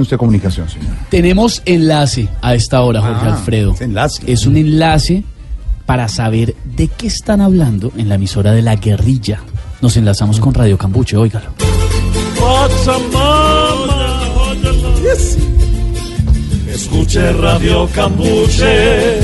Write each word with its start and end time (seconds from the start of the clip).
usted 0.00 0.16
comunicación, 0.16 0.68
señor. 0.68 0.92
Tenemos 1.10 1.60
enlace 1.64 2.28
a 2.40 2.54
esta 2.54 2.82
hora, 2.82 3.00
Jorge 3.00 3.20
Ah, 3.26 3.34
Alfredo. 3.36 3.72
es 3.74 3.80
enlace. 3.80 4.22
Es 4.32 4.46
un 4.46 4.56
enlace 4.56 5.24
para 5.86 6.06
saber 6.06 6.54
de 6.76 6.86
qué 6.86 7.08
están 7.08 7.40
hablando 7.40 7.90
en 7.96 8.08
la 8.08 8.14
emisora 8.14 8.52
de 8.52 8.62
la 8.62 8.76
guerrilla. 8.76 9.40
Nos 9.80 9.96
enlazamos 9.96 10.38
con 10.38 10.54
Radio 10.54 10.78
Cambuche, 10.78 11.16
óigalo. 11.16 11.50
Escuche 16.72 17.32
Radio 17.32 17.88
Cambuche, 17.92 19.18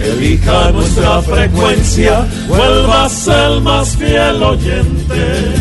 elija 0.00 0.72
nuestra 0.72 1.22
frecuencia, 1.22 2.26
vuelvas 2.48 3.28
el 3.28 3.60
más 3.62 3.96
fiel 3.96 4.42
oyente, 4.42 5.52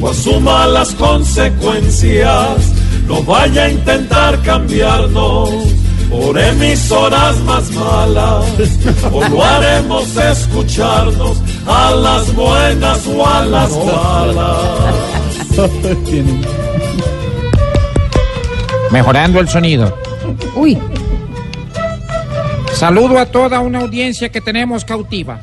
o 0.00 0.08
asuma 0.08 0.66
las 0.66 0.92
consecuencias, 0.94 2.72
no 3.06 3.22
vaya 3.22 3.64
a 3.64 3.70
intentar 3.70 4.40
cambiarnos 4.42 5.50
por 6.10 6.38
emisoras 6.38 7.38
más 7.40 7.70
malas, 7.72 8.44
o 9.12 9.28
lo 9.28 9.44
haremos 9.44 10.16
escucharnos 10.16 11.42
a 11.66 11.90
las 11.92 12.34
buenas 12.34 13.06
o 13.06 13.26
a 13.26 13.44
las 13.44 13.70
malas. 13.70 14.58
Mejorando 18.90 19.40
el 19.40 19.48
sonido. 19.48 19.96
Uy, 20.54 20.78
Saludo 22.74 23.18
a 23.18 23.26
toda 23.26 23.60
una 23.60 23.80
audiencia 23.80 24.30
que 24.30 24.40
tenemos 24.40 24.84
cautiva. 24.84 25.40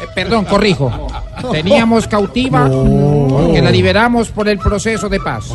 Eh, 0.00 0.06
perdón, 0.14 0.44
corrijo. 0.44 1.08
Teníamos 1.52 2.06
cautiva 2.06 2.68
que 2.68 3.62
la 3.62 3.70
liberamos 3.70 4.28
por 4.28 4.48
el 4.48 4.58
proceso 4.58 5.08
de 5.08 5.20
paz. 5.20 5.50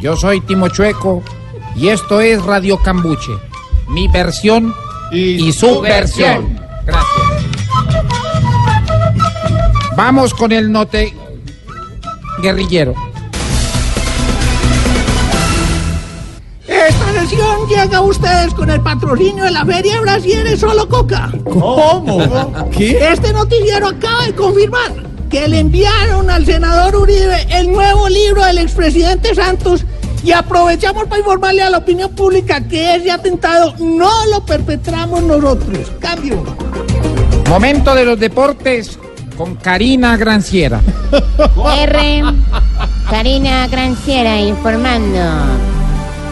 Yo 0.00 0.16
soy 0.16 0.40
Timo 0.40 0.68
Chueco 0.68 1.22
y 1.74 1.88
esto 1.88 2.20
es 2.20 2.42
Radio 2.44 2.78
Cambuche. 2.78 3.32
Mi 3.88 4.08
versión 4.08 4.74
y, 5.12 5.52
su 5.52 5.80
versión. 5.80 6.58
Gracias. 6.84 7.26
Vamos 9.96 10.34
con 10.34 10.52
el 10.52 10.70
note 10.70 11.14
guerrillero. 12.42 12.94
Llega 17.28 17.96
a 17.96 18.02
ustedes 18.02 18.54
con 18.54 18.70
el 18.70 18.80
patrocinio 18.80 19.44
de 19.44 19.50
la 19.50 19.64
Feria 19.64 20.00
Brasileña 20.00 20.56
Solo 20.56 20.88
Coca. 20.88 21.32
¿Cómo? 21.42 22.70
¿Qué? 22.70 23.10
Este 23.10 23.32
noticiero 23.32 23.88
acaba 23.88 24.26
de 24.26 24.34
confirmar 24.34 24.92
que 25.28 25.48
le 25.48 25.58
enviaron 25.58 26.30
al 26.30 26.46
senador 26.46 26.94
Uribe 26.94 27.44
el 27.50 27.72
nuevo 27.72 28.08
libro 28.08 28.44
del 28.44 28.58
expresidente 28.58 29.34
Santos 29.34 29.84
y 30.22 30.30
aprovechamos 30.30 31.04
para 31.06 31.18
informarle 31.18 31.62
a 31.62 31.70
la 31.70 31.78
opinión 31.78 32.14
pública 32.14 32.60
que 32.60 32.94
ese 32.94 33.10
atentado 33.10 33.74
no 33.80 34.26
lo 34.26 34.46
perpetramos 34.46 35.24
nosotros. 35.24 35.90
Cambio. 35.98 36.44
Momento 37.48 37.92
de 37.96 38.04
los 38.04 38.20
deportes 38.20 39.00
con 39.36 39.56
Karina 39.56 40.16
Granciera. 40.16 40.80
R. 41.80 42.22
Karina 43.10 43.66
Granciera 43.66 44.40
informando. 44.40 45.75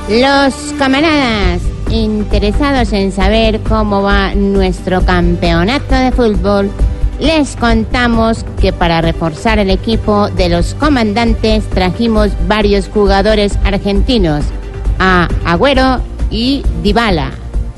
Los 0.09 0.55
camaradas 0.79 1.63
interesados 1.91 2.93
en 2.93 3.11
saber 3.11 3.61
cómo 3.61 4.03
va 4.03 4.35
nuestro 4.35 5.01
campeonato 5.03 5.95
de 5.95 6.13
fútbol, 6.13 6.71
les 7.19 7.57
contamos 7.57 8.45
que 8.61 8.73
para 8.73 9.01
reforzar 9.01 9.59
el 9.59 9.71
equipo 9.71 10.29
de 10.31 10.51
los 10.51 10.75
comandantes 10.75 11.65
trajimos 11.71 12.33
varios 12.47 12.89
jugadores 12.89 13.59
argentinos, 13.65 14.45
a 14.99 15.29
Agüero 15.47 16.01
y 16.31 16.63
Dybala. 16.83 17.31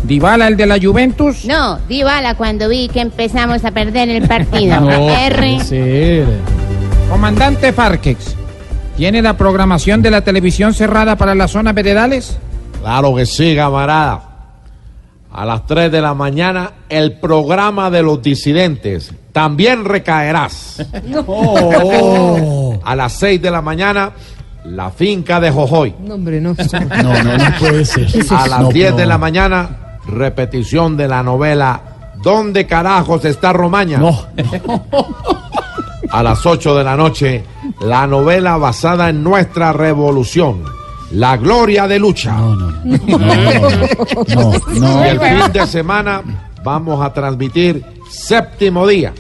Dybala, 0.03 0.49
el 0.49 0.57
de 0.57 0.67
la 0.67 0.79
Juventus. 0.81 1.45
No, 1.45 1.79
Dybala 1.89 2.35
cuando 2.35 2.69
vi 2.69 2.89
que 2.89 3.01
empezamos 3.03 3.65
a 3.65 3.71
perder 3.71 4.09
el 4.09 4.27
partido. 4.27 4.89
R. 4.91 6.25
Comandante 7.09 7.73
Farkex, 7.73 8.37
¿tiene 8.97 9.23
la 9.23 9.37
programación 9.37 10.03
de 10.03 10.11
la 10.11 10.23
televisión 10.23 10.75
cerrada 10.75 11.17
para 11.17 11.35
las 11.35 11.51
zonas 11.53 11.75
veredales? 11.75 12.39
Claro 12.81 13.15
que 13.15 13.27
sí, 13.27 13.55
camarada. 13.57 14.23
A 15.33 15.45
las 15.45 15.67
3 15.67 15.93
de 15.93 16.01
la 16.01 16.15
mañana, 16.15 16.71
el 16.89 17.19
programa 17.19 17.91
de 17.91 18.03
los 18.03 18.23
disidentes. 18.23 19.13
También 19.33 19.85
recaerás. 19.85 20.83
A 22.85 22.97
las 22.97 23.13
6 23.15 23.43
de 23.43 23.51
la 23.51 23.61
mañana, 23.61 24.13
la 24.65 24.91
finca 24.91 25.39
de 25.41 25.51
Jojoy. 25.51 25.95
No, 26.01 26.15
hombre, 26.15 26.41
no. 26.41 26.55
No, 27.03 27.23
no, 27.23 27.37
no 27.39 27.45
puede 27.59 27.85
ser. 27.85 28.09
A 28.31 28.47
las 28.49 28.61
No, 28.61 28.69
10 28.71 28.97
de 28.97 29.05
la 29.07 29.19
mañana, 29.19 29.99
repetición 30.07 30.97
de 30.97 31.09
la 31.09 31.23
novela 31.23 31.81
¿Dónde 32.23 32.67
carajos 32.67 33.25
está 33.25 33.53
Romaña? 33.53 33.99
No, 33.99 34.19
A 36.11 36.23
las 36.23 36.45
8 36.47 36.75
de 36.77 36.85
la 36.85 36.97
noche, 36.97 37.45
la 37.81 38.07
novela 38.07 38.57
basada 38.57 39.11
en 39.11 39.23
nuestra 39.23 39.73
revolución. 39.73 40.63
La 41.13 41.37
gloria 41.37 41.87
de 41.87 41.99
lucha. 41.99 42.33
no, 42.37 42.57
no, 42.57 42.71
no, 42.85 42.99
no, 44.35 44.61
no. 44.75 45.05
Y 45.05 45.09
el 45.09 45.21
fin 45.21 45.53
de 45.53 45.67
semana 45.67 46.23
vamos 46.65 47.05
a 47.05 47.13
transmitir 47.13 47.85
séptimo 48.11 48.87
día. 48.87 49.13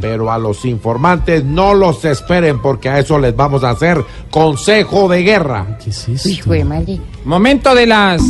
Pero 0.00 0.30
a 0.30 0.38
los 0.38 0.64
informantes 0.64 1.44
no 1.44 1.72
los 1.72 2.04
esperen 2.04 2.60
porque 2.60 2.88
a 2.88 2.98
eso 2.98 3.18
les 3.18 3.34
vamos 3.34 3.64
a 3.64 3.70
hacer 3.70 4.04
consejo 4.30 5.08
de 5.08 5.22
guerra. 5.22 5.78
¿Qué 5.82 5.90
es 5.90 6.08
esto? 6.08 6.28
Hijo 6.28 6.50
de 6.52 6.64
madre. 6.64 7.00
Momento 7.24 7.74
de 7.74 7.86
las... 7.86 8.22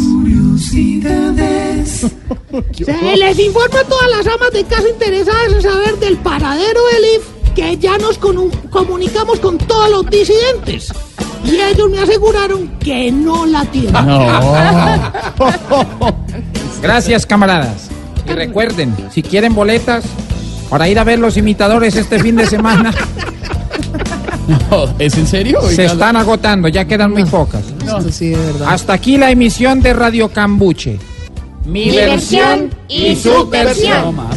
Se 2.73 3.17
les 3.17 3.39
informa 3.39 3.81
a 3.81 3.85
todas 3.85 4.11
las 4.11 4.27
amas 4.27 4.51
de 4.53 4.65
casa 4.65 4.89
interesadas 4.89 5.53
en 5.53 5.63
saber 5.63 5.97
del 5.99 6.17
paradero 6.19 6.81
del 6.93 7.05
IF 7.17 7.36
que 7.57 7.77
ya 7.79 7.99
nos 7.99 8.19
comunicamos 8.71 9.41
con 9.41 9.59
todos 9.59 9.91
los 9.91 10.07
disidentes. 10.11 10.93
Y 11.45 11.57
ellos 11.61 11.91
me 11.91 11.99
aseguraron 12.01 12.69
que 12.79 13.11
no 13.11 13.47
la 13.47 13.65
tienen. 13.65 13.93
No. 13.93 14.31
Gracias, 16.83 17.25
camaradas. 17.27 17.89
Y 18.29 18.33
recuerden, 18.33 18.95
si 19.13 19.23
quieren 19.23 19.55
boletas 19.55 20.05
para 20.69 20.89
ir 20.89 20.99
a 20.99 21.05
ver 21.05 21.19
los 21.19 21.37
imitadores 21.37 21.97
este 21.97 22.19
fin 22.21 22.37
de 22.37 22.47
semana, 22.47 22.93
No, 24.71 24.89
¿Es 25.01 25.17
en 25.17 25.27
serio? 25.27 25.61
se 25.63 25.87
están 25.87 26.15
agotando, 26.17 26.69
ya 26.69 26.85
quedan 26.85 27.11
muy 27.13 27.25
pocas. 27.25 27.63
Hasta 28.67 28.93
aquí 28.93 29.17
la 29.17 29.31
emisión 29.33 29.81
de 29.81 29.93
Radio 29.93 30.29
Cambuche. 30.29 30.99
Mi, 31.65 31.87
Mi 31.87 31.97
versión 31.97 32.71
y 32.89 33.17
su 33.17 33.31
No 33.31 33.47
versión. 33.47 34.15
más, 34.15 34.37